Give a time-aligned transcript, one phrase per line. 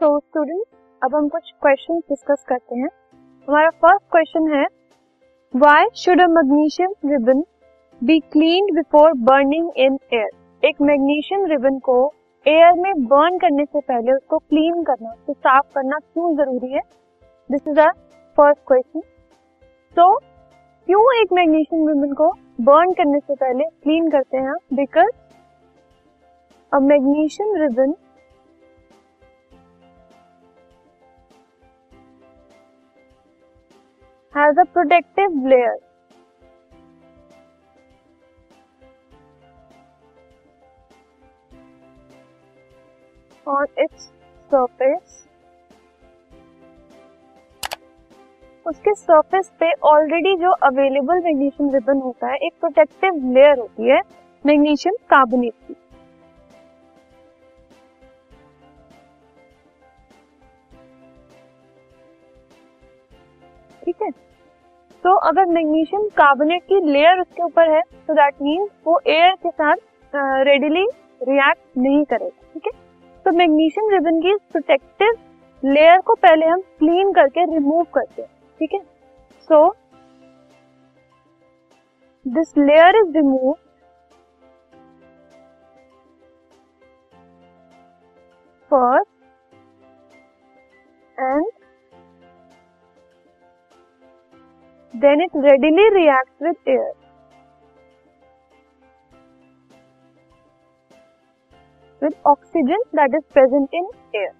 [0.00, 0.62] तो स्टूडेंट
[1.02, 2.88] अब हम कुछ क्वेश्चन डिस्कस करते हैं।
[3.48, 4.64] हमारा फ़र्स्ट क्वेश्चन है
[5.54, 7.42] why should a magnesium ribbon
[8.00, 11.98] be clean before burning in air एक मैग्नीशियम रिबन को
[12.46, 16.82] एयर में बर्न करने से पहले उसको क्लीन करना, उसको साफ़ करना क्यों ज़रूरी है?
[17.50, 17.92] This is our
[18.38, 19.00] first question
[19.96, 22.32] तो क्यों एक मैग्नीशियम रिबन को
[22.64, 24.54] बर्न करने से पहले क्लीन करते हैं?
[24.74, 25.16] Because
[26.72, 27.94] a magnesium ribbon
[34.40, 35.76] has a protective layer.
[43.46, 44.12] On its
[44.50, 45.16] surface,
[48.66, 54.00] उसके सरफेस पे ऑलरेडी जो अवेलेबल मैग्नीशियम रिबन होता है, एक प्रोटेक्टिव लेयर होती है
[54.44, 55.74] मैग्नीशियम कार्बोनेट की।
[63.84, 64.10] ठीक है?
[65.04, 69.50] तो अगर मैग्नीशियम कार्बोनेट की लेयर उसके ऊपर है तो दैट मीन्स वो एयर के
[69.50, 69.76] साथ
[70.46, 70.84] रेडिली
[71.20, 72.72] रिएक्ट नहीं करेगा, ठीक है?
[73.26, 75.16] तो मैग्नीशियम रिबन की प्रोटेक्टिव
[75.62, 78.80] लेयर को पहले हम क्लीन करके रिमूव करते हैं, ठीक है?
[79.50, 79.68] So
[82.26, 83.52] this layer is remove
[88.70, 89.09] first
[94.94, 96.92] then it readily reacts with air.
[102.02, 104.34] With oxygen that is present in air.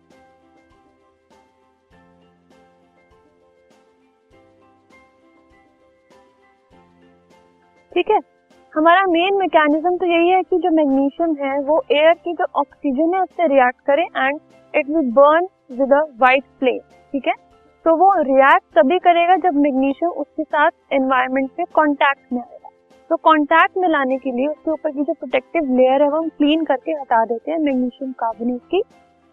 [7.92, 8.18] ठीक है
[8.72, 13.14] हमारा मेन मैकेनिज्म तो यही है कि जो मैग्नीशियम है, वो एयर की जो ऑक्सीजन
[13.14, 14.40] है, उससे रिएक्ट करे and
[14.74, 15.48] it will burn
[15.78, 16.78] with a white flame
[17.12, 17.34] ठीक है
[17.86, 22.68] तो वो रिएक्ट तभी करेगा जब मैग्नीशियम उसके साथ एनवायरमेंट में कॉन्टैक्ट में आएगा।
[23.10, 26.28] तो कॉन्टैक्ट में लाने के लिए उसके ऊपर की जो प्रोटेक्टिव लेयर है वो हम
[26.28, 28.82] क्लीन करके हटा देते हैं मैग्नीशियम कार्बोनेट की।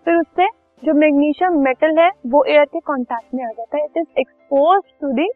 [0.06, 0.47] फिर उससे
[0.84, 4.81] जो मैग्नीशियम मेटल है, वो एयर के कॉन्टैक्ट में आ जाता है। It is expose
[5.02, 5.30] to the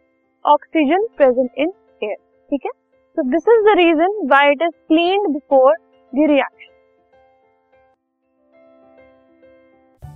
[0.46, 1.72] oxygen present in
[2.04, 2.16] air
[2.52, 2.72] ठीक है?
[3.18, 5.74] So this is the reason why it is clean before
[6.14, 6.71] the reaction